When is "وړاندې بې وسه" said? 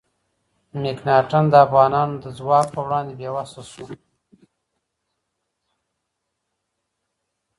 2.85-3.61